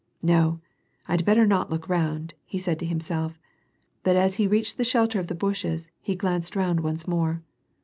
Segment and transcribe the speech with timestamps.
[0.23, 0.59] "No,
[1.07, 3.39] Vd better not look round," he paid to himself,
[4.03, 7.41] V>ut as he reached the shelter of the bushes, Ije fO'*^n('^d round once inore.